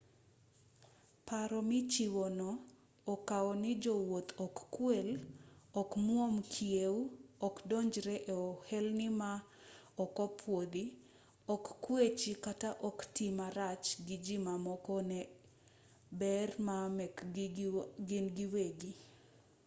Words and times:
paro 1.27 1.59
michiwo 1.69 2.23
no 2.39 2.49
okao 3.13 3.51
ni 3.61 3.71
jowuoth 3.83 4.29
ok 4.45 4.57
kwel 4.75 5.09
ok 5.81 5.89
mwuom 6.05 6.35
kiew 6.53 6.95
okdonjre 7.47 8.15
e 8.33 8.33
ohelni 8.49 9.07
ma 9.19 9.31
ok 10.03 10.15
opuodhi 10.27 10.85
ok 11.53 11.65
kwechi 11.83 12.31
kata 12.45 12.69
ok 12.89 12.97
tii 13.15 13.33
marach 13.39 13.87
gi 14.05 14.17
ji 14.25 14.35
mamoko 14.47 14.95
ne 15.09 15.19
ber 16.19 16.49
ma 16.65 16.75
mekgi 16.97 17.45
gin 18.07 18.25
giwegi 18.37 18.91